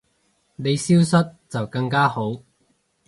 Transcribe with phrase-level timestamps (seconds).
[0.55, 2.41] 你消失就更加好